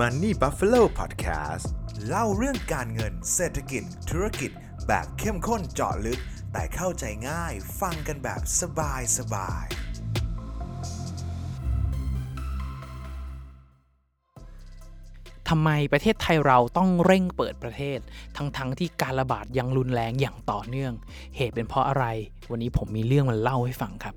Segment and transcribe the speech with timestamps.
[0.00, 1.66] Money Buffalo Podcast
[2.06, 4.50] เล่าเรื่องการเงินเศรษฐกิจ ธุรกิจ
[4.86, 6.20] แบบเข้มข้นเจาะลึก
[6.52, 9.66] แต่เข้าใจง่ายฟังกันแบบสบายสบาย
[15.48, 17.98] ทำไมประเทศไทยเราต้องเร่งเปิดประเทศ
[18.36, 20.92] ทั้งๆทที่การระบาดยังรุนแรงอย่างต่อเนื่อง
[21.36, 22.04] เหตุเป็นเพราะอะไร
[22.50, 24.16] วันนี้ผมมีเรื่องมาเล่าให้ฟังครับ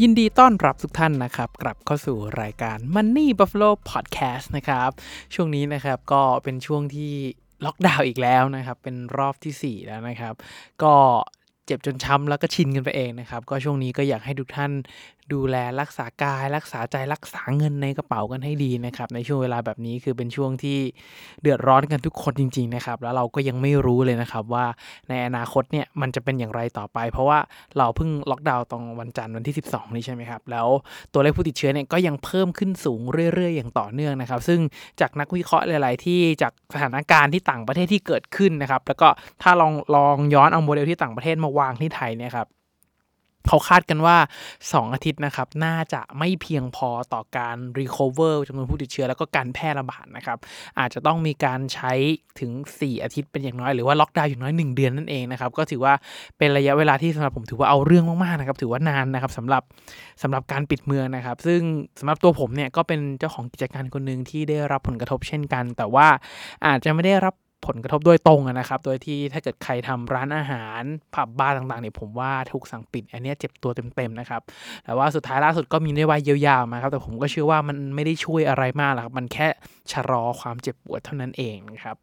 [0.00, 4.90] ยินดีต้อนรับทุกท่านนะครับ กลับเข้าสู่รายการ Money Buffalo Podcast นะครับ
[5.34, 7.12] ช่วงนี้นะครับก็เป็นช่วงที่
[7.64, 10.34] ล็อกดาวน์อีกแล้วนะครับ เป็นรอบที่ 4 แล้วนะครับ
[10.82, 10.94] ก็
[11.66, 14.72] เจ็บจนช้ำแล้วก็ชินกันไปเองนะครับ ก็ช่วงนี้ก็อยากให้ทุกท่าน
[15.32, 20.78] ดูแลรักษากาย รักษาใจรักษาเงินในกระเป๋ากันให้ดีนะครับ ในช่วงเวลาแบบนี้คือเป็นช่วงที่
[21.42, 24.64] เดือดร้อนกันทุกคนจริง ๆ นะครับ แล้วเราก็ยังไม่รู้เลยนะครับว่า
[25.08, 27.38] ในอนาคตเนี่ยมันจะเป็นอย่างไรต่อไป เพราะว่า
[27.78, 30.68] เราเพิ่งล็อกดาวน์ตรงวันจันทร์วันที่ 12 นี้ใช่ไหมครับ แล้ว
[31.12, 33.00] ตัวเลขผู้ติดเชื้อเนี่ยก็ยังเพิ่มขึ้นสูง
[33.34, 34.60] เรื่อย ๆ อย่างต่อเนื่องนะครับ ซึ่ง
[35.00, 39.08] จากนักวิเคราะห์หลาย ๆ ที่จากสถานการณ์ที่ต่างประเทศที่เกิดขึ้นนะครับ แล้วก็
[39.42, 42.48] ถ้าลองลองย้อนเอาโมเดลที่ต่างประเทศมาวางที่ไทยเนี่ยครับ
[43.48, 44.16] เขาคาดกันว่า
[44.56, 50.38] 2 อาทิตย์นะครับ น่าจะไม่เพียงพอต่อการ recover จำนวนผู้ติดเชื้อแล้วก็การแพร่ระบาดนะครับ
[50.78, 51.92] อาจจะต้องมีการใช้
[52.40, 55.94] ถึง 4 อาทิตย์เป็นอย่างน้อย หรือว่าล็อกดาวน์อย่างน้อย 1 เดือนนั่นเองนะครับ ก็ถือว่า
[56.38, 59.62] เป็นระยะเวลาที่สำหรับผมถือว่าเอาเรื่องมากๆนะครับ ถือว่านานนะครับสำหรับ
[60.22, 61.60] สำหรับการปิดเมืองนะครับ ซึ่ง
[62.00, 66.06] สำหรับตัวผมเนี่ยก็เป็นเจ้าของกิจการคนหนึ่งที่ได้รับผลกระทบเช่นกัน แต่ว่า
[66.66, 67.34] อาจจะไม่ได้รับ
[67.66, 70.82] ผลกระทบโดยตรงนะครับ โดยที่ถ้าเกิดใครทำร้านอาหาร
[71.14, 74.42] ผับบาร์ต่างๆเนี่ยผมว่าถูกสั่งปิด อันนี้เจ็บตัวเต็มๆนะครับ
[74.84, 79.46] แต่ว่าสุดท้ายล่าสุดก็มีนโยบายเยียวยามาครับ แต่ผมก็เชื่อว่ามันไม่ได้ช่วยอะไรมากหรอกครับ มันแค่
[79.92, 81.96] ชะลอความเจ็บปวดเท่านั้นเองนะครับ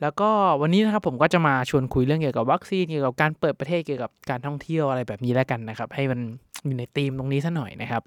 [0.00, 6.20] แล้วก็วันนี้นะครับผมก็จะมาชวนคุยเรื่องเกี่ยวกับวัคซีน เกี่ยวกับการเปิดประเทศ เกี่ยวกับการท่องเที่ยวอะไรแบบนี้แล้วกันนะครับ ให้มัน
[6.64, 8.02] อยู่ในธีมตรงนี้ซะหน่อยนะครับ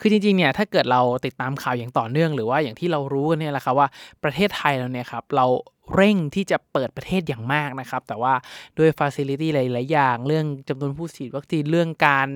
[0.00, 3.88] คือจริงๆเนี่ยถ้าเกิดเราติดตามข่าวอย่างต่อเนื่อง หรือว่าอย่างที่เรารู้กันเนี่ยแหละครับว่า
[4.24, 5.46] ประเทศไทยเราเนี่ยครับเรา
[5.94, 8.34] เร่งที่จะเปิดประเทศอย่างมากนะครับ แต่ว่า
[8.78, 12.28] ด้วยฟ a ซิลิตี้หลายๆอย่างเรื่องจำนวนผู้ฉีดวัคซีนเรื่องการ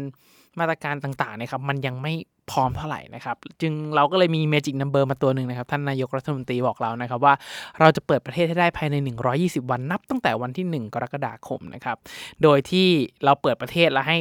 [0.59, 2.15] มาตรการต่างๆเนี่ยครับมันยังไม่
[2.51, 7.35] พร้อมเท่าไหร่นะครับ จึงเราก็เลยมี Magic Number มาตัวหนึ่งนะครับ ท่านนายกรัฐมนตรีบอกเรานะครับว่า
[7.81, 8.95] เราจะเปิดประเทศให้ได้ภายใน
[9.35, 11.97] 120 วันนับตั้งแต่วันที่ 1 กรกฎาคมนะครับ
[12.43, 12.89] โดยที่
[13.25, 14.19] เราเปิดประเทศแล้วให้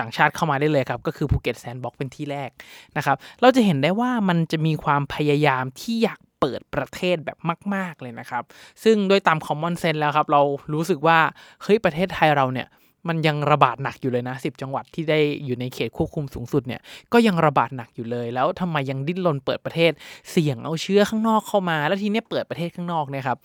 [0.00, 2.50] ต่างชาติเข้ามาได้เลยครับ ก็คือภูเก็ต Sandbox เป็นที่แรก
[2.96, 7.38] นะครับ เราจะเห็นได้ว่ามันจะมีความพยายามที่อยากเปิดประเทศแบบ
[7.74, 8.44] มาก ๆ เลยนะครับ
[8.84, 10.42] ซึ่งโดยตาม common sense แล้วครับ เรา
[10.74, 11.18] รู้สึกว่า
[11.62, 12.68] เฮ้ย ประเทศไทยเราเนี่ย
[13.08, 16.80] มันยังระบาดหนักอยู่เลยนะ 10 จังหวัดที่ได้อยู่ในเขตควบคุมสูงสุดเนี่ย
[17.12, 19.92] ก็ยังระบาดหนักอยู่เลย แล้วทำไมยังดิ้นรนเปิดประเทศ
[20.30, 23.38] เสี่ยงเอาเชื้อข้างนอกเข้ามา แล้วทีเนี้ยเปิดประเทศข้างนอกเนี่ยครับ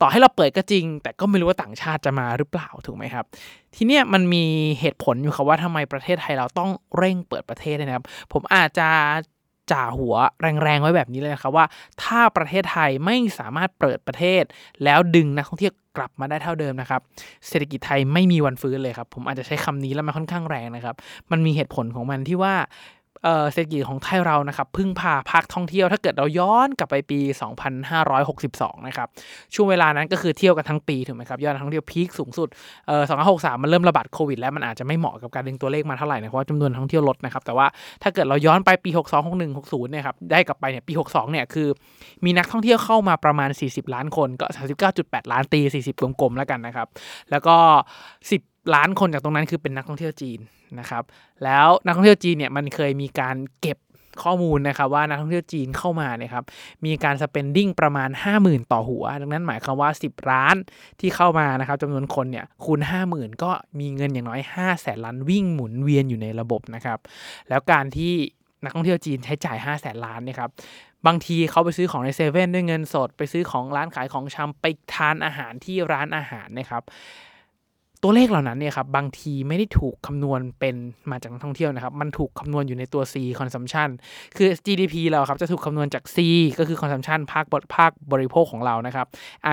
[0.00, 3.24] ต่อให้เราเปิดก็จริง แต่ก็ไม่รู้ว่าต่างชาติจะมาหรือเปล่าถูกไหมครับ
[3.74, 4.44] ทีเนี้ยมันมี
[4.80, 8.88] เหตุผลอยู่ครับว่าทำไมประเทศไทยเราต้องเร่งเปิดประเทศนะครับ ผมอาจจะ
[9.72, 10.14] จ่าหัว
[10.62, 11.66] แรงๆไว้แบบนี้เลยนะครับว่า
[12.02, 14.42] ถ้าประเทศไทยไม่สามารถเปิดประเทศ
[14.84, 17.00] แล้วดึงนักท่องเที่ยวกลับมาได้เท่าเดิมนะครับ
[17.48, 20.96] เศรษฐกิจไทยไม่มีวันฟื้นเลยครับ ผมอาจจะใช้คำนี้แล้วมันค่อนข้างแรงนะครับ
[21.30, 22.54] มันมีเหตุผลของมันที่ว่า
[23.52, 27.20] เศรษฐกิจของไทยเรานะครับพึ่งพาภาคท่องเที่ยวถ้าเกิดเราย้อนกลับไปปี
[28.02, 29.08] 2562 นะครับ
[29.54, 32.48] ช่วงเวลานั้นก็คือเที่ยวกันทั้งปีถูกไหมครับยอดนักท่องเที่ยวพีคสูงสุด
[32.86, 33.02] เอ่อ
[33.32, 37.66] 2563 มันเริ่มระบาดโควิดแล้วมันอาจจะไม่เหมาะกับการดึงตัวเลขมาเท่าไหร่นะเพราะว่าจำนวนท่องเที่ยวลดนะครับแต่ว่า
[38.02, 41.68] ถ้าเกิดเราย้อนไปปี 62 61 60 เนี่ยครับได้กลับไปเนี่ยปี 62 เนี่ยคือ
[42.24, 44.46] มีนักท่องเที่ยวเข้ามาประมาณ 40 ล้านคนก็
[44.90, 46.88] 39.8 ล้านตี 40กลมๆแล้วกันนะครับ
[47.30, 47.56] แล้วก็
[48.30, 50.40] 10 ล้านคนจากตรงนั้นคือเป็นนักท่องเที่ยวจีน
[50.78, 51.04] นะครับ
[51.44, 53.78] แล้วนักท่องเที่ยวจีนเนี่ยมันเคยมีการเก็บ
[54.24, 56.44] ข้อมูลนะครับว่านักท่องเที่ยวจีนเข้ามาเนี่ยครับ
[56.84, 58.10] มีการ spending ประมาณ
[58.40, 60.56] 50,000 ต่อหัว ดังนั้นหมายความว่า 10 ล้าน
[61.00, 62.80] ที่เข้ามานะครับจำนวนคนเนี่ยคูณ
[63.10, 66.98] 50,000 ก็มีเงินอย่างน้อย5แสนล้านวิ่งหมุนเวียนอยู่ในระบบนะครับ
[67.48, 68.12] แล้วการที่
[68.64, 70.50] นักท่องเที่ยวจีนใช้จ่าย 5 0 0แสนล้านเนี่ยครับ
[71.06, 76.82] บางทีเขาไปซื้อของในเซเว่นด้วยเงินสด ไปซื้อของร้านขายของชำไปทานอาหารที่ร้านอาหารนะครับ
[78.06, 80.76] ตัวเลขเหล่านั้นเนี่ยครับบางทีไม่ได้ถูกคำนวณเป็น
[81.10, 83.88] มาจากนักท่องเที่ยวนะครับ มันถูกคำนวณอยู่ในตัว C consumption
[84.36, 86.18] คือ GDP เราครับจะถูกคำนวณจาก C
[86.58, 87.44] ก็คือ consumption ภาค
[87.76, 89.06] ภาคบริโภคของเรานะครับ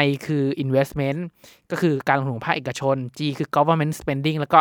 [0.05, 1.19] I คือ investment
[1.71, 4.59] ก็คือการลงทุนของภาคเอกชน G คือ government spending แล้วก็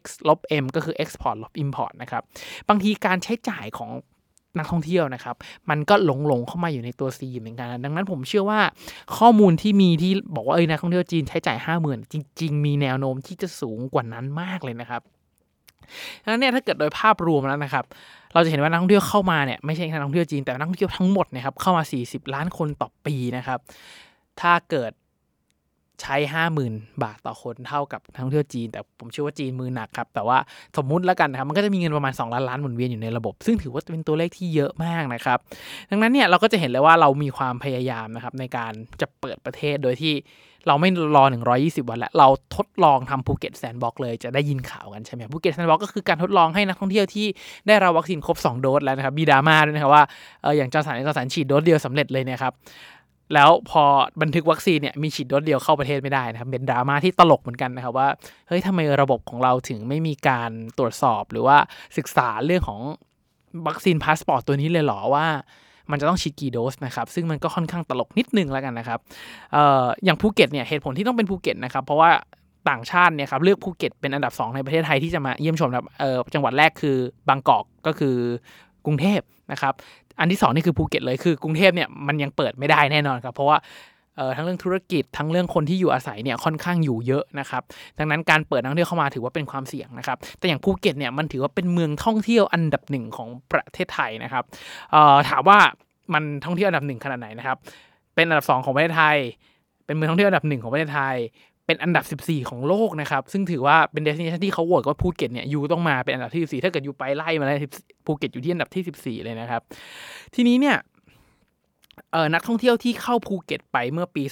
[0.00, 2.22] X ลบ M ก็คือ export ลบ import นะครับ
[2.68, 3.90] บางทีการใช้จ่ายของ
[4.58, 5.36] นักท่องเที่ยวนะครับ
[5.70, 8.60] มันก็หลงหลงเข้ามาอยู่ในตัว C เหมือนกัน ดังนั้นผมเชื่อว่า
[9.18, 15.02] ข้อมูลที่มีที่บอกว่าเอ้ยนักท่องเที่ยวจีนใช้จ่ายห้าหมื่นจริง ๆ มีแนวโน้มที่จะสูงกว่านั้นมากเลยนะครับ
[16.22, 17.84] ดังนั้นเนี่ยถ้าเกิดโดยภาพรวมแล้วนะครับ
[18.34, 23.58] เราจะเห็นว่านักท่องเที่ยวเข้ามาเนี่ยไม่ใช่แค่นักท่องเที่ยวจีนแต่นักท่องเที่ยวทั้งหมดนะครับเข้ามา 40 ล้านคนต่อปีนะครับ
[24.40, 24.92] ถ้าเกิด
[26.02, 26.16] ใช้
[26.58, 30.38] 50,000 บาทต่อคนเท่ากับนักท่องเที่ยวจีน แต่ผมเชื่อว่าจีนมือหนักครับ แต่ว่า
[30.76, 35.38] สมมุติแล้วกันนะครับ มันก็จะมีเงินประมาณ 2 ล้านล้านหมุนเวียนอยู่ในระบบ ซึ่งถือว่าเป็นตัวเลขที่เยอะมากนะครับ
[35.90, 40.14] ดังนั้นเนี่ยเราก็จะเห็นเลยว่าเรามีความพยายามนะครับในการจะเปิดประเทศโดยที่
[40.66, 41.24] เราไม่รอ
[41.56, 47.26] 120 วันแล้ว เราทดลองทำภูเก็ต Sandbox เลยจะได้ยินข่าวกันใช่ไหมภูเก็ต Sandbox ก็คือการทดลองให้นักท่องเที่ยวที่
[47.66, 50.04] ได้รับวัคซีนครบ 2 โดสแล้วนะครับมีดราม่าด้วยนะครับว่า
[50.42, 52.52] เอออย่าง Johnson Johnson ฉีดโดสเดียวสำเร็จเลยนะครับ
[53.34, 53.82] แล้วพอ
[54.22, 58.08] บันทึกวัคซีนเนี่ยมีฉีดโดสเดียวเข้าประเทศไม่ได้นะครับเป็นดราม่าที่ตลกเหมือนกันนะครับว่า
[58.48, 61.56] เฮ้ยทำไมระบบของเราถึงไม่มีการตรวจสอบหรือว่า
[61.96, 62.80] ศึกษาเรื่องของ
[63.66, 65.26] vaccine passport ตัวนี้เลยเหรอว่า
[65.90, 68.98] มันจะต้องฉีดกี่โดสนะครับ ซึ่งมันก็ค่อนข้างตลกนิดนึงแล้วกันนะครับ
[69.52, 72.10] เอ่ออย่างภูเก็ตเนี่ยเหตุผลที่ต้องเป็นภูเก็ตนะครับ เพราะว่า
[72.70, 76.96] ต่างชาติเนี่ยครับเลือกภูเก็ตเป็นอันดับ 2 ในประเทศไทยที่จะมาเยี่ยมชมครับเอ่อจังหวัดแรกคือ
[77.28, 78.16] Bangkok ก็คือ
[78.84, 79.20] กรุงเทพ
[79.52, 79.74] นะครับ
[80.20, 83.58] อันที่ 2 นี่คือภูเก็ตเลยคือกรุงเทพเนี่ยมันยังเปิดไม่ได้แน่นอนครับ เพราะว่า
[84.36, 87.62] ทั้งเรื่องธุรกิจทั้งเรื่องคนที่อยู่อาศัยเนี่ยค่อนข้างอยู่เยอะนะครับ
[87.98, 94.44] ดังนั้นการเปิดนักท่องเที่ยวเข้ามาถือว่าเป็นความเสี่ยงนะครับแต่อย่างภูเก็ตเนี่ยมันถือว่าเป็นเมืองท่องเที่ยวอันดับหนึ่งของประเทศไทยนะครับ
[95.28, 95.58] ถามว่า
[96.14, 97.56] มันท่องเที่ยวอันดับหนึ่งขนาดไหนนะครับ
[98.14, 99.16] เป็นอันดับสองของประเทศไทย
[99.86, 101.16] เป็นเมืองท่องเที่ยวอันดับหนึ่งของประเทศไทย
[101.68, 107.56] เป็นอันดับ 14 ของโลกนะครับ ซึ่งถือว่าเป็น destination ที่เขาโหวตว่าภูเก็ตเนี่ย you ต้องมาเป็นอันดับที่ 14 ถ้าเกิด you ไปไล่มาแล้ว
[108.06, 109.60] ภูเก็ตอยู่ที่อันดับที่ 14 เลยนะครับ
[110.34, 110.76] ทีนี้เนี่ย
[112.12, 114.22] เออนักท่องเที่ยวที่เข้าภูเก็ตไปเมื่อปี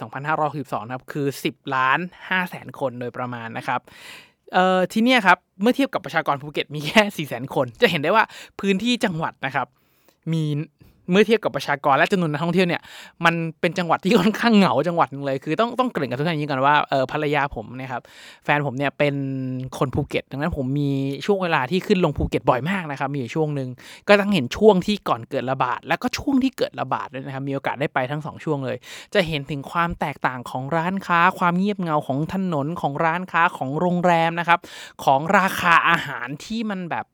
[0.42, 1.98] 2562ครับคือ 10 ล้าน
[2.28, 3.80] 5แสนคนโดยประมาณนะครับ
[4.54, 8.24] เอ่อทีนี้ครับเมื่อเทียบกับประชากรภูเก็ตมีแค่ 4 0 0 0 0 0 คน จะเห็นได้ว่า
[8.60, 9.66] พื้นที่จังหวัดนะครับ
[10.32, 10.44] มี
[11.10, 12.82] เมื่อเทียบกับประชากรและจำนวนนักท่องเที่ยวเนี่ย
[13.24, 18.02] มันเป็นจังหวัดที่ค่อนข้างเหงาจังหวัดหนึ่งเลยคือต้องต้องเกริ่นกับทุกท่านอย่างนี้ก่อนว่าเออภรรยาผมเนี่ยนะครับ
[18.44, 19.14] แฟนผมเนี่ยเป็น
[19.78, 20.90] คนภูเก็ต ดังนั้นผมมี
[21.26, 23.68] ช่วงเวลาที่ขึ้นลงภูเก็ตบ่อยมากนะครับมีอยู่ช่วงหนึ่ง
[24.08, 28.76] ก็ต้องเห็นช่วงที่ก่อนเกิดระบาด แล้วก็ช่วงที่เกิดระบาดด้วยนะครับมีโอกาสได้ไปทั้งสองช่วงเลย
[29.14, 34.60] จะเห็นถึงความแตกต่างของร้านค้า ความเงียบเหงาของถนนของร้านค้าของโรงแรมนะครับ
[35.04, 37.06] ของราคาอาหารที่มันแบบ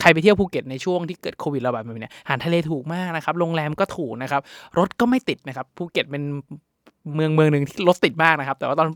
[0.00, 4.42] ใครไปเที่ยวภูเก็ตในช่วงที่เกิดโควิดระบาดแบบนี้อาหารทะเลถูกมากนะครับ โรงแรมก็ถูกนะครับ
[4.78, 6.24] รถก็ไม่ติดนะครับ ภูเก็ตเป็น
[7.14, 8.88] เมืองเมืองหนึ่งที่รถติดมากนะครับ แต่ว่าตอน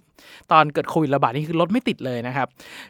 [0.52, 2.46] ตอนเกิดโควิดระบาดนี่คือรถไม่ติดเลยนะครับ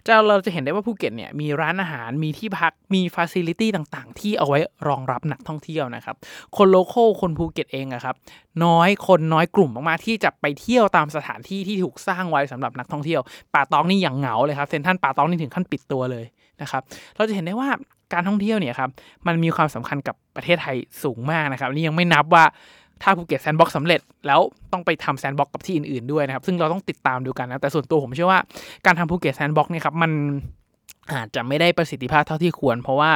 [0.07, 6.17] จะเราจะเห็นได้ว่าภูเก็ตเนี่ยมีร้านอาหารมีที่พักมีฟ a ซิลิตี้ต่างๆ ที่เอาไว้รองรับนักท่องเที่ยวนะครับ
[6.57, 8.15] คน local คนภูเก็ตเองอะครับ
[8.65, 13.21] น้อยคนน้อยกลุ่มมากๆที่จะไปเที่ยวตามสถานที่ที่ถูกสร้างไว้สำหรับนักท่องเที่ยว
[13.55, 16.25] ป่าตองนี่อย่างเหงาเลยครับเซ็นทรัลป่าตองนี่ถึงขั้นปิดตัวเลย
[16.63, 16.83] นะครับ
[17.17, 17.69] เราจะเห็นได้ว่า
[18.13, 18.91] การท่องเที่ยวเนี่ยครับ
[19.27, 22.45] มันมีความสำคัญกับประเทศไทยสูงมากนะครับนี่ยังไม่นับว่า
[23.03, 24.41] ถ้าภูเก็ต Sandbox สำเร็จ แล้ว
[24.73, 28.41] ต้องไปทำ Sandbox กับที่อื่นๆด้วยนะครับ ซึ่งเราต้องติดตามดูกันนะ แต่ส่วนตัวผมเชื่อว่า
[28.87, 30.13] การทำภูเก็ต Sandbox เนี่ยครับมัน
[31.13, 33.11] อาจจะไม่ได้ประสิทธิภาพเท่าที่ควร เพราะว่า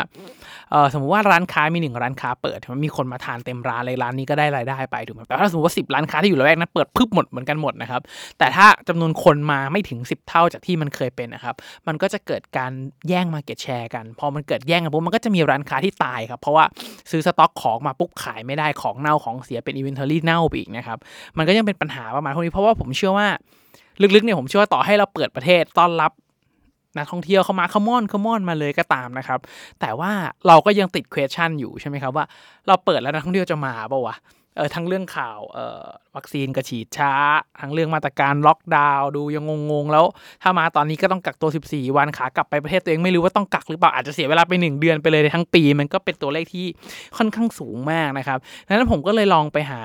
[0.93, 8.00] สมมติว่าร้านค้ามีหนึ่งร้านค้าเปิดมันมีคนมาทานเต็มร้านเลยร้านนี้ก็ได้รายได้ไปถูกไหมแต่ถ้าสมมติว่าสิบร้านค้าที่อยู่ละแวกนั้นเปิดพึบหมดเหมือนกันหมดนะครับ
[8.38, 11.55] แต่ถ้าจำนวนคนมาไม่ถึง 10 เท่าจากที่มันเคยเป็นนะครับ
[11.87, 12.73] มันก็จะเกิดการ
[13.09, 16.65] แย่ง market share กัน พอมันเกิดแย่งกันปุ๊บมันก็จะมีร้านค้าที่ตายครับเพราะว่า
[17.11, 20.99] ซื้อสต็อกของมาปุ๊บขายไม่ได้ของเน่าของเสียเป็น inventory เน่าไปอีกนะครับ
[21.39, 23.29] มันก็ยังเป็นปัญหาประมาณพวกนี้เพราะว่าผมเชื่อว่า
[24.15, 26.12] ลึกๆเนี่ยผมเชื่อว่าต่อให้เราเปิดประเทศต้อนรับ
[26.98, 29.40] นักท่องเที่ยวเข้ามา come on come on มาเลยก็ตามนะครับ
[29.81, 30.12] แต่ว่า
[30.46, 32.25] เราก็ยังติด question อยู่ใช่ไหมครับว่า
[32.66, 34.16] เราเปิดแล้วนักท่องเที่ยวจะมาเปล่าวะ
[34.56, 35.84] เออทั้งเรื่องข่าวเอ่อ
[36.16, 37.12] วัคซีนก็ฉีดช้า
[37.60, 40.04] ทั้งเรื่องมาตรการล็อกดาวน์ดูยังงงๆ แล้ว
[40.43, 46.66] ถ้ามาตอนนี้ก็ต้องกักตัว 14 วันขากลับไปประเทศตัวเองไม่รู้ว่าต้องกักหรือเปล่าอาจจะเสียเวลาไป 1 เดือนไปเลยในทั้งปี มันก็เป็นตัวเลขที่
[47.16, 49.82] ค่อนข้างสูงมากนะครับดังนั้นผมก็เลยลองไปหา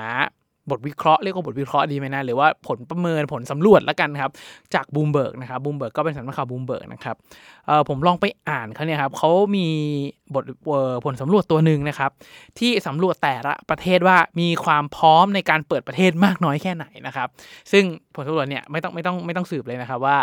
[0.70, 4.32] บทวิเคราะห์เรียกว่าบทวิเคราะห์ดีไหมนะหรือว่าผลประเมินผลสำรวจแล้วกันครับ
[4.74, 7.16] จากบูมเบิร์กนะครับบูมเบิร์กก็เป็นสำนักข่าวบูมเบิร์กนะครับ
[7.90, 9.68] ผมลองไปอ่านเขาเนี่ยครับเขามี
[10.36, 10.44] บท
[11.06, 12.12] ผลสำรวจตัวหนึ่งนะครับ
[12.60, 17.28] ที่สำรวจแต่ละประเทศว่ามีความพร้อมในการเปิดประเทศมากน้อยแค่ไหนนะครับ
[17.72, 17.84] ซึ่ง
[18.16, 20.18] ผลสำรวจเนี่ยไม่ต้องไม่ต้องไม่ต้องสืบเลยนะครับว่า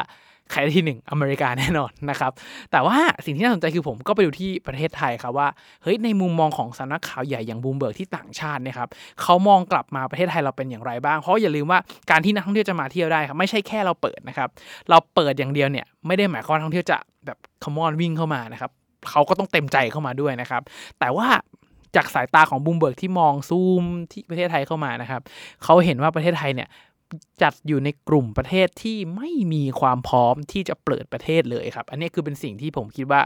[0.51, 2.33] ใครได้ที่หนึ่งอเมริกาแน่นอนนะครับ
[2.73, 5.49] แต่ว่าสิ่งที่น่าสนใจคือผมก็ไปดูที่ประเทศไทยครับว่า
[5.83, 8.89] เฮ้ยในมุมมองของสำนักข่าวใหญ่อย่างบูมเบิร์กที่ต่างชาตินี่ครับ
[9.23, 11.79] เขามองกลับมาประเทศไทยเราเป็นอย่างไรบ้าง เพราะอย่าลืมว่า
[12.11, 14.49] การที่นักท่องเที่ยวจะมาเที่ยวได้ครับไม่ใช่แค่เราเปิดนะครับ
[14.91, 18.71] เราเปิดอย่างเดียวเนี่ยไม่ได้หมายความว่านักท่องเที่ยวจะแบบขมอนวิ่งเข้ามานะครับ
[19.11, 20.63] เขาก็ต้องเต็มใจเข้ามาด้วยนะครับ
[21.01, 21.29] แต่ว่า
[21.97, 25.21] จากสายตาของบูมเบิร์กที่มองซูมที่ประเทศไทยเข้ามานะครับ
[25.65, 26.69] เขาเห็นว่าประเทศไทยเนี่ย
[27.43, 33.23] จัดอยู่ในกลุ่มประเทศที่ไม่มีความพร้อมที่จะเปิดประเทศเลยครับ อันนี้คือเป็นสิ่งที่ผมคิดว่า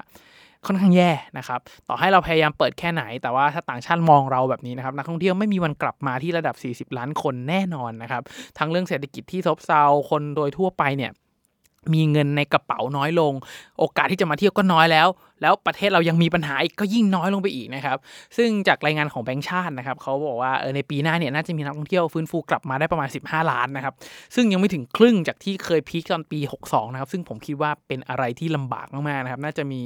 [0.67, 8.23] ค่อนข้างแย่นะครับ ต่อให้เราพยายามเปิดแค่ไหน แต่ว่าถ้าต่างชาติมองเราแบบนี้นะครับ นักท่องเที่ยวไม่มีวันกลับมาที่ระดับ 40 ล้านคนแน่นอนนะครับ
[8.59, 11.13] ทั้งเรื่องเศรษฐกิจที่ซบเซา คนโดยทั่วไปเนี่ย
[11.95, 13.33] มีเงินในกระเป๋าน้อยลง
[13.79, 15.09] โอกาสที่จะมาเที่ยวก็น้อยแล้ว
[15.43, 17.99] แล้วประเทศเรายังมีปัญหาอีกก็ยิ่งน้อยลงไปอีกนะครับ
[18.37, 23.95] ซึ่งจากรายงานของแบงก์ชาตินะครับเขาบอกว่าเออในปีหน้าเนี่ยน่าจะมีนักท่องเที่ยวฟื้นฟูกลับมาได้ประมาณ 15 ล้านนะครับ
[24.35, 29.83] ซึ่งยังไม่ถึงครึ่งจากที่เคย peak ตอนปี 62 นะครับ ซึ่งผมคิดว่าเป็นอะไรที่ลำบากมากๆนะครับ น่าจะมี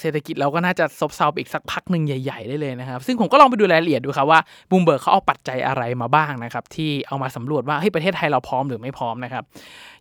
[0.00, 9.44] เศรษฐกิจเราก็น่าจะซบเซาไปอีกสักพักหนึ่งใหญ่ ๆ ได้เลยนะครับ ซึ่งผมก็ลองไปดูรายละเอียดดูครับว่าบูมเบิร์กเขาเอาปัจจัยอะไรมาบ้างนะครับ ที่เอามาสำรวจว่าเฮ้ยประเทศไทยเราพร้อมหรือไม่พร้อมนะครับ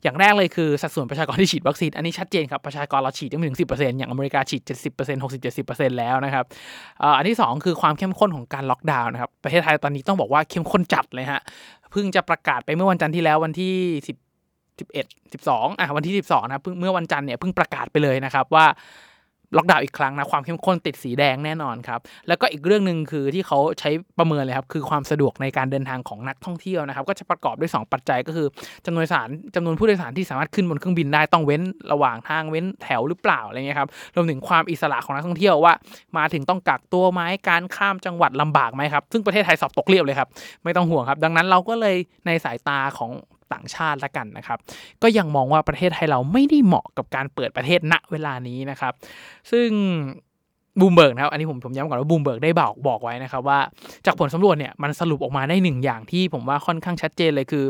[0.04, 6.46] อย่างแรกเลยคือสัดส่วนประชากรที่ฉีดวัคซีนอันนี้ชัดเจนครับ ประชากรเราฉีดยังไม่ถึง 10%อย่างอเมริกาฉีด 70% 60-70%แล้วนะครับ
[7.18, 11.42] อันที่ 2 คือความเข้มข้นของการล็อกดาวน์นะครับประเทศไทยตอนนี้ต้องบอกว่าเข้มข้นจัดเลยฮะ
[11.92, 13.74] เพิ่งจะประกาศไปเมื่อวันจันทร์ที่แล้ววันที่
[14.06, 14.18] 10
[14.78, 18.66] 11 12อะวันที่ 12นะเพิ่งเมื่อวันจันทร์เนี่ยเพิ่งประกาศไปเลยนะครับว่า
[19.58, 23.90] ล็อกดาวน์อีกครั้งนะความเข้มข้นติดสีแดงแน่นอนครับ แล้วก็อีกเรื่องหนึ่งคือที่เขาใช้
[24.20, 28.48] ประเมินเลยครับ คือความสะดวกในการเดินทางของนักท่องเที่ยวนะครับ ก็จะประกอบด้วย 2 ปัจจัยก็คือ
[28.86, 31.62] จำนวนสารจำนวนผู้โดยสารที่สามารถขึ้นบนเครื่องบินได้ต้องเว้น
[31.92, 35.74] ระหว่างทางเว้นแถวหรือเปล่าอะไรเงี้ยครับรวมถึงความอิสระของนักท่องเที่ยวว่า
[36.18, 40.30] มาถึงต้องกักตัวไหมการข้ามจังหวัดลำบากไหมครับซึ่งประเทศไทยสอบตกเรียบเลยครับ
[40.64, 43.12] ไม่ต้องห่วงครับ ดังนั้นเราก็เลยในสายตาของ
[43.54, 44.60] ต่างชาติละกันนะครับ
[45.02, 48.94] ก็ยังมองว่าประเทศไทยเราไม่ได้เหมาะกับการเปิดประเทศณเวลานี้นะครับ
[49.52, 49.70] ซึ่ง
[50.80, 53.60] บูมเบิร์กนะครับ อันนี้ผมผมย้ำก่อนว่าบูมเบิร์กได้บอกบอกไว้นะครับว่า
[54.06, 57.66] จากผลสำรวจเนี่ยมันสรุปออกมาได้หนึ่งอย่างที่ผมว่าค่อนข้างชัดเจนเลยคือ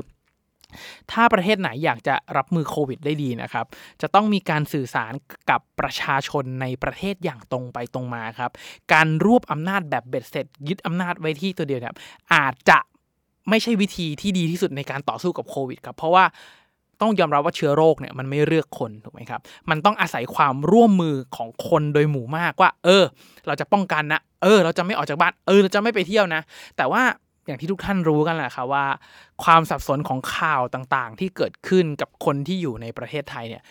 [1.12, 3.65] ถ้าประเทศไหนอยากจะรับมือโควิดได้ดีนะครับ
[4.01, 5.13] จะต้องมีการสื่อสาร
[5.50, 8.51] กับประชาชนในประเทศอย่างตรงไปตรงมาครับ
[8.93, 11.93] การรวบอำนาจแบบเบ็ดเสร็จ ยึดอำนาจไว้ที่ตัวเดียวเนี่ย
[12.34, 12.79] อาจจะ
[13.49, 16.25] ไม่ใช่วิธีที่ดีที่สุดในการต่อสู้กับโควิดครับเพราะว่า
[17.01, 23.03] ต้องยอมรับว่าเชื้อโรคเนี่ยมันไม่เลือกคนถูกไหมครับ มันต้องอาศัยความร่วมมือของคนโดยหมู่มากว่า เออ
[23.47, 26.41] เราจะป้องกันนะเออ เราจะไม่ออกจากบ้านเออเราจะไม่ไปเที่ยวนะ
[26.77, 27.03] แต่ว่า
[27.45, 28.85] อย่างที่ทุกท่านรู้กันแหละครับว่า
[29.43, 33.63] ความสับสนของข่าวต่างๆ ที่เกิดขึ้นกับคนที่อยู่ในประเทศไทยเนี่ย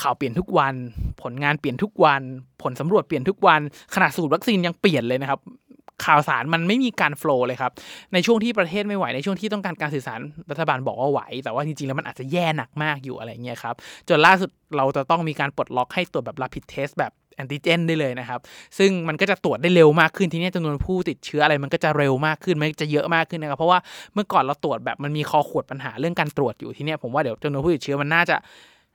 [0.00, 0.74] ข่าวเปลี่ยนทุกวัน
[1.22, 2.22] ผลงานเปลี่ยนทุกวัน
[2.62, 3.60] ผลสำรวจเปลี่ยนทุกวัน
[3.94, 5.40] ขนาดสูตรวัคซีนยังเปลี่ยนเลยนะครับ
[6.04, 7.72] ข่าวสารมันไม่มีการโฟล์เลยครับ
[8.12, 10.20] ในช่วงที่ประเทศไม่ไหว ในช่วงที่ต้องการการสื่อสาร
[10.50, 13.74] รัฐบาลบอกว่าไหว แต่ว่าจริงๆ แล้วมันอาจจะแย่หนักมากอยู่อะไรเงี้ยครับ
[14.08, 18.40] จนล่าสุดเราจะต้องมีการปลดล็อกให้ตรวจแบบ rapid test แบบแอนติเจนได้เลยนะครับ
[18.78, 23.78] ซึ่งมันก็จะตรวจได้เร็วมากขึ้นทีนี้จำนวนผู้ติดเชื้ออะไรมันก็จะเร็วมากขึ้น มันจะเยอะมากขึ้นนะครับ เพราะว่า
[24.14, 28.36] เมื่อก่อนเราตรวจแบบมันมีคอขวดปัญหาเรื่องการตรวจอยู่ทีนี้ผมว่าเดี๋ยวจำนวนผู้ติดเชื้อมันน่าจะ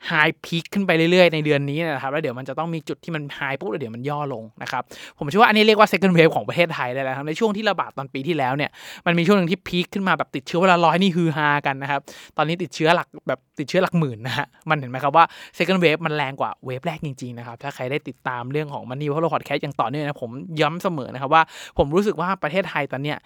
[0.07, 0.11] ไฮ
[0.45, 4.83] พีคขึ้นไปเรื่อยๆ ในเดือนนี้นะครับ แล้วเดี๋ยวมันจะต้องมีจุดที่มันไฮปุ๊บแล้วเดี๋ยวมันย่อลงนะครับ
[5.19, 8.69] ผมเชื่อว่าอันนี้เรียกว่า second wave ของประเทศไทยได้แล้วครับ ในช่วงที่ระบาดตอนปีที่แล้วเนี่ย
[9.05, 12.01] มันมีช่วงหนึ่งที่พีคขึ้นมาแบบติดเชื้อเวลาร้อยนี่ฮือฮากันนะครับ
[12.37, 15.25] ตอนนี้ติดเชื้อหลักแบบติดเชื้อหลักหมื่นนะฮะมันเห็นไหมครับว่า
[15.57, 21.43] second wave มันแรงกว่าเวฟแรกจริงๆนะครับถ้าใครได้ติดตามเรื่องของมันนี่เพราะเราพอดแคสต์อย่างต่อเนื่องนะผมย้ำเสมอนะครับว่า
[21.77, 23.19] ผมรู้สึกว่าประเทศไทยตอนเนี้ย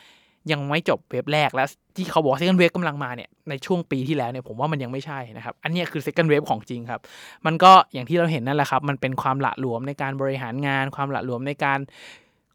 [0.51, 7.01] ยังไม่จบ wave แรกแล้วที่เขาบอก second wave กำลังมาเนี่ยในช่วงปีที่แล้วเนี่ยผมว่ามันยังไม่ใช่นะครับ อันนี้คือ second wave ของจริงครับ
[7.45, 11.79] มันก็อย่างที่เราเห็นนั่นแหละครับ มันเป็นความหละหลวมในการบริหารงาน ความหละหลวมในการ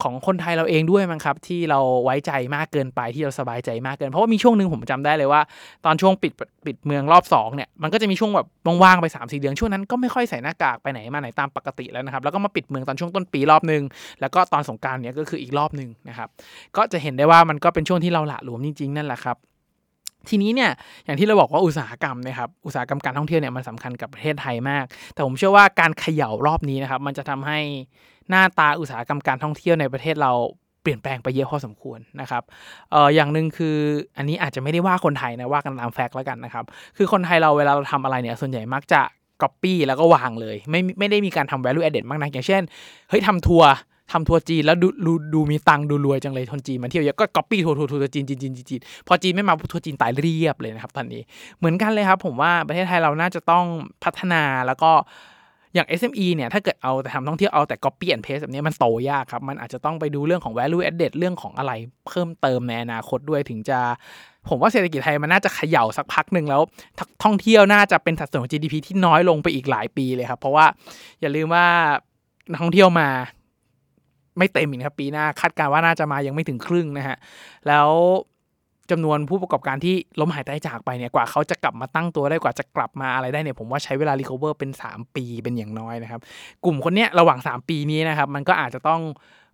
[0.02, 5.40] ของคนไทยเราเองด้วยมั้งครับ ที่เราไว้ใจมากเกินไปที่เราสบายใจมากเกิน เพราะว่ามีช่วงหนึ่งผมจำได้เลยว่า
[5.84, 6.32] ตอนช่วงปิด
[6.66, 8.46] ปิดเมืองรอบ2เนี่ยมันก็จะมีช่วงแบบ
[8.82, 13.82] ว่างๆไป3 4เดือนช่วงนั้นก็ไม่ค่อยใส่หน้ากากไปไหนมาไหนตามปกติแล้วนะครับ แล้วก็มาปิดเมืองตอนช่วงต้นปีรอบหนึ่ง
[14.20, 16.28] แล้วก็ตอนสงการเนี่ยก็คืออีกรอบหนึ่งนะครับ
[16.76, 19.36] ก็จะเห็นได้ว่ามันก็เป็นช่วงที่เราหละหลวมจริงๆนั่นแหละครับ
[20.28, 20.70] ทีนี้เนี่ย
[21.04, 24.84] อย่างที่เราบอกว่าอุตสาหกรรมนะครับอุตสาหกรรมการท่องเที่ยวเนี่ยมันสำคัญกับประเทศไทยมาก
[25.14, 27.58] แต่ผมเชื่อว่าการเขย่ารอบนี้นะครับ มันจะทำให้
[28.28, 30.32] หน้าตาอุตสาหกรรมการท่องเที่ยวในประเทศเรา
[30.82, 32.42] เปลี่ยนแปลงไปเยอะพอสมควรนะครับ
[32.90, 33.76] เอออย่างหนึ่งคือ
[34.16, 36.64] อันนี้อาจจะไม่ได้ว่าคนไทยนะว่ากันตามแฟกต์แล้วกันนะครับ
[36.96, 39.00] คือคนไทยเราเวลาเราทำอะไรเนี่ยส่วนใหญ่มักจะ
[39.42, 42.62] ก๊อปปี้แล้วก็วางเลย ไม่ไม่ได้มีการทำ value added มากนะอย่างเช่น
[43.08, 43.70] เฮ้ยทำทัวร์
[44.12, 51.22] ทำทัวร์จีนแล้วดูดูดูมีตังดูรวยจังเลยคนจีนมาเที่ยวเยอะก็ก๊อปปี้ทัวร์ทัวร์ทัวร์จีนจีนจีนจีนพอจีนไม่มาทัวร์จีนตายเรียบเลยนะครับตอนนี้
[51.58, 53.64] เหมือนกันเลยครับ ผมว่าประเทศไทยเราน่าจะต้อง
[54.04, 54.92] พัฒนาแล้วก็
[55.74, 61.72] อย่าง SME เนี่ยถ้าเกิดเอาแต่ทำท่องเที่ยวเอาแต่ copy and paste แบบนี้มันโตยากครับ มันอาจจะต้องไปดูเรื่องของ value added เรื่องของอะไร
[62.06, 63.78] เพิ่มเติมในอนาคตด้วยถึงจะ
[64.48, 66.62] ผมว่าเศรษฐกิจไทยมันน่าจะเขย่าสักพักหนึ่งแล้ว
[67.24, 70.66] ท่องเที่ยวน่าจะเป็นสัดส่วนของ GDP ที่น้อยลงไปอีกหลายปีเลยครับ เพราะว่า
[71.20, 71.66] อย่าลืมว่า
[72.50, 73.08] นักท่องเที่ยวมา
[74.38, 77.16] ไม่เต็มอีกครับปีหน้าคาดการว่าน่าจะมายังไม่ถึงครึ่งนะฮะ
[77.68, 77.88] แล้ว
[78.90, 86.20] จำนวนผู้ประกอบการที่ล้มหายตายจากไปเนี่ยกว่าเขาจะกลับมาตั้งตัวได้กว่าจะกลับมาอะไรได้เนี่ยผมว่าใช้เวลารีคอเวอร์เป็น 3 ปีเป็นอย่างน้อยนะครับ
[86.64, 89.00] กลุ่มคนเนี้ยระหว่าง 3 ปีนี้นะครับมันก็อาจจะต้อง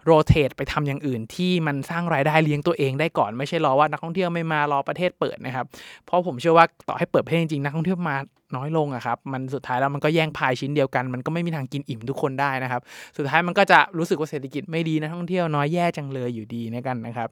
[0.05, 5.67] โรเตทไปทำอย่างอื่นที่มันสร้างรายได้เลี้ยงตัวเองได้ก่อนไม่ใช่รอว่านักท่องเที่ยวไม่มารอประเทศเปิดนะครับ
[6.05, 8.17] เพราะผมเชื่อว่าต่อให้เปิดประเทศจริงนักท่องเที่ยวมา
[8.57, 12.83] น้อยลงอะครับมันสุดท้ายแล้วมันก็แย่งพายชิ้นเดียวกัน มันก็ไม่มีทางกินอิ่มทุกคนได้นะครับ
[13.17, 17.29] สุดท้ายมันก็จะรู้สึกว่าเศรษฐกิจไม่ดีนะท่องเที่ยวน้อยแย่จังเลยอยู่ดีนะกันนะครับ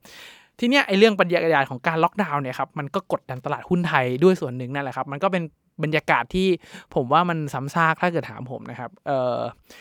[0.59, 5.43] ทีเนี้ยไอเรื่องบรรยากาศของการล็อกดาวน์เนี่ยครับมันก็กดดันตลาดหุ้นไทยด้วยส่วนหนึ่งนั่นแหละครับ มันก็เป็น
[5.83, 6.49] บรรยากาศที่
[6.95, 9.39] ผมว่ามันซ้ำซากถ้าเกิดถามผมนะครับเอ่อ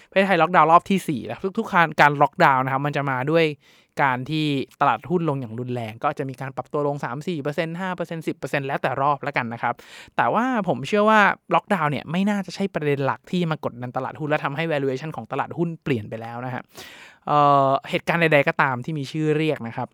[0.09, 3.45] ประเทศไทยล็อกดาวน์รอบที่ 4 แล้วทุกๆการการล็อกดาวน์นะครับมันจะมาด้วย
[4.03, 4.45] การที่
[4.81, 7.37] ตลาดหุ้นลงอย่างรุนแรง ก็จะมีการปรับตัวลง 3 4 5
[8.53, 9.73] 10 แล้วแต่รอบแล้วกันนะครับ
[10.17, 11.19] แต่ว่าผมเชื่อว่า
[11.55, 16.63] ล็อกดาวน์เนี่ยไม่น่าจะใช่ประเด็นหลักที่มากดดันตลาดหุ้นและทำให้ valuation ของตลาดหุ้นเปลี่ยนไปแล้วนะฮะ
[17.89, 19.87] เหตุการณ์ใดๆก็ตามที่มีชื่อเรียกนะครับ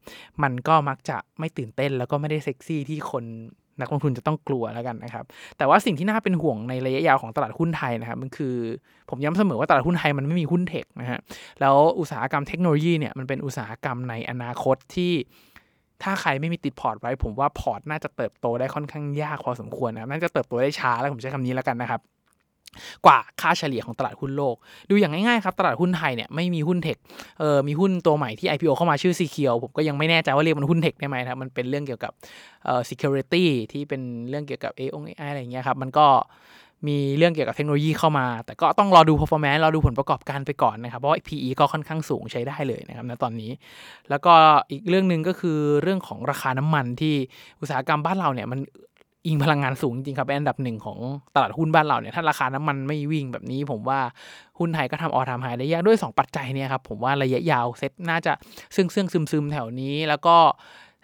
[0.43, 3.23] มันก็มักจะไม่ตื่นเต้นแล้วก็ไม่ได้เซ็กซี่ที่คน
[3.81, 5.25] นักลงทุนจะต้องกลัวแล้วกันนะครับ
[5.57, 8.55] แต่ว่าสิ่งที่น่าเป็นห่วงในระยะยาวของตลาดหุ้นไทยนะครับ มันคือ
[9.09, 11.19] ผมย้ำเสมอว่าตลาดหุ้นไทยมันไม่มีหุ้น tech นะฮะ
[11.61, 15.13] แล้วอุตสาหกรรมเทคโนโลยีเนี่ยมันเป็นอุตสาหกรรมในอนาคตที่
[16.03, 22.01] ถ้าใครไม่มีติดพอร์ตไว้ ผมว่าพอร์ตน่าจะเติบโตได้ค่อนข้างยากพอสมควรนะครับน่าจะเติบโตได้ช้าแล้วผมใช้คำนี้แล้วกันนะครับ
[23.05, 24.55] กว่าค่าเฉลี่ยของตลาดหุ้นโลก
[24.89, 26.97] ดูอย่างง่ายๆครับ ตลาดหุ้นไทยเนี่ยไม่มีหุ้น tech
[27.39, 32.11] เออมีหุ้นตัวใหม่ที่ IPO เข้ามาชื่อ c ีเคียวผมก็ยังไม่แน่ใจว่าเรียกมันหุ้น tech ได้ไหมครับมันเป็นเรื่องเกี่ยวกับ
[32.65, 36.07] เอ่อ security ที่เป็นเรื่องเกี่ยวกับ AI อะไรอย่างเงี้ยครับมันก็
[36.87, 43.51] มีเรื่องเกี่ยวกับเทคโนโลยีเข้ามา แต่ก็ต้องรอดู performance รอดูผลประกอบการไปก่อนนะครับ เพราะ PE ก็ค่อนข้างสูงใช้ได้เลยนะครับณตอนนี้
[44.09, 44.33] แล้วก็
[44.71, 47.15] อีกเรื่องหนึ่งก็คือเรื่องของราคาน้ำมันที่
[47.61, 48.59] อุตสาหกรรมบ้านเราเนี่ยมัน
[49.27, 50.99] อิงพลังงานสูงจริงครับเป็นอันดับหนึ่งของ
[51.35, 53.99] ตลาดหุ้นบ้านเราเนี่ยถ้าราคาน้ำมันไม่วิ่งแบบนี้ ผมว่า
[54.59, 58.33] หุ้นไทยก็ทำออทามไฮได้ยากด้วย 2 ปัจจัยเนี่ยครับผมว่าระยะยาวเซ็ตน่าจะ
[58.75, 60.37] ซึ่งซึ่งซึมซึมแถวนี้แล้วก็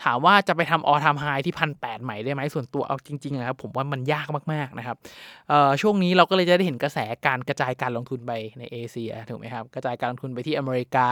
[0.04, 4.98] ถามว่าจะไปทำออทามไฮที่พันแปดใหม่ได้ไหมส่วนตัวเอาจริงๆนะครับผมว่ามันยากมากๆนะครับ
[5.82, 11.08] ช่วงนี้เราก็เลยจะได้เห็นกระแสการกระจายการลงทุนไปในเอเชียถูกไหมครับกระจายการลงทุนไปที่อเมริกา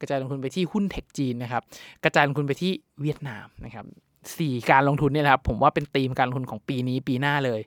[0.00, 1.62] กระจายลงทุนไปที่หุ้นเทคจีนนะครับ
[2.04, 3.86] กระจายลงทุนไปที่เวียดนามนะครับ
[4.38, 7.60] สี่การลงทุนเนี่ยครับผมว่าเป็นธีมการลงทุนของปีนี้ปีหน้าเลย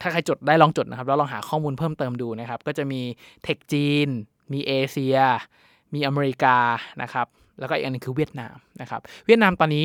[0.00, 3.00] ถ้าใครจดได้ลองจดนะครับ แล้วลองหาข้อมูลเพิ่มเติมดูนะครับ ก็จะมี
[3.42, 4.08] tech จีน
[4.52, 5.16] มีเอเชีย
[5.94, 6.56] มีอเมริกา
[7.02, 7.26] นะครับ
[7.58, 9.84] แล้วก็อีกอันนึงคือเวียดนามนะครับ เวียดนามตอนนี้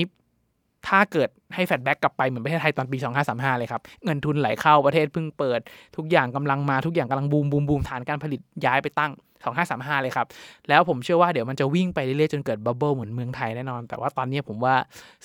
[0.88, 2.98] ถ้าเกิดให้ flashback กลับไปเหมือนประเทศไทยตอนปี
[3.28, 5.60] 2535 เลยครับ เงินทุนไหลเข้าประเทศเพิ่งเปิด
[5.96, 9.12] ทุกอย่างกำลังมาทุกอย่างกำลัง boom boom boom ฐานการผลิตย้ายไปตั้ง
[9.48, 10.28] 2535 เลยครับ
[10.70, 14.76] แล้วผมเชื่อว่าเดี๋ยวมันจะวิ่งไปเรื่อยๆ จนเกิด bubble เหมือนเมืองไทยแน่นอน แต่ว่าตอนนี้ผมว่า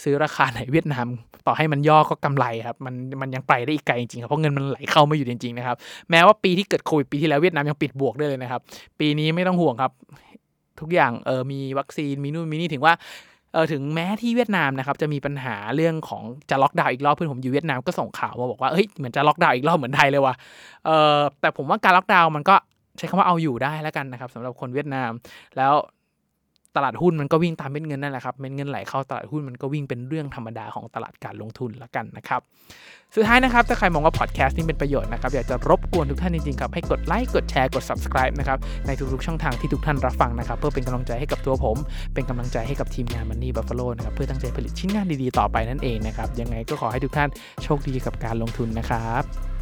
[0.02, 1.06] ซื้อราคาไหนเวียดนาม
[1.46, 5.76] ต่อให้มันย่อก็กำไรครับ มันมันยังไปได้อีกไกลจริงๆครับ เพราะเงินมันไหลเข้ามาอยู่จริงๆนะครับ
[6.10, 8.60] แม้ว่าปีที่เกิดโควิดปีที่แล้วเวียดนามยังปิดบวกได้เลยนะครับ
[9.00, 9.92] ปีนี้ไม่ต้องห่วงครับ
[10.80, 12.94] ทุกอย่างเออมีวัคซีนมีนู่นมีนี่ถึงว่า
[13.52, 20.34] เออถึงแม้ที่เวียดนามนะครับจะมีปัญหาเรื่องของจะล็อกดาวน์อีกรอบเพื่อนผมอยู่เวียดนามก็ส่งข่าวมาบอกว่าเฮ้ยเหมือนจะล็อกดาวน์อีกรอบเหมือนไทยเลยว่ะ
[20.86, 22.56] เออแต่ผมว่าการล็อกดาวน์มันก็
[22.98, 25.10] ใช้คำว่าเอาอยู่ได้แล้วกันนะครับสำหรับคนเวียดนาม
[25.56, 25.74] แล้ว
[26.76, 32.40] ตลาดหุ้นมันก็วิ่งตามเม็ดเงินนั่นแหละครับ เม็ดเงินไหลเข้าตลาดหุ้นมันก็วิ่งเป็นเรื่องธรรมดาของตลาดการลงทุนแล้วกันนะครับ
[33.14, 41.76] สุดท้ายนะครับ ถ้าใครมองว่าพอดแคสต์นี้เป็นประโยชน์นะครับ อยากจะรบกวนทุกท่านจริงๆครับ ให้กดไลค์ กดแชร์ กด subscribe นะครับ ในทุกๆช่องทางที่ทุกท่านรับฟังนะครับ เพื่อเป็นกำลังใจให้กับตัวผม
[42.14, 47.28] เป็นกำลังใจให้กับทีมงาน Money Buffalo นะครับ เพื่อตั้งใจผลิตชิ้นงานดีๆต่อไปนั่นเองนะครับ ยังไงก็ขอให้ทุกท่าน
[47.62, 49.53] โชคดีกับการลงทุนนะครับ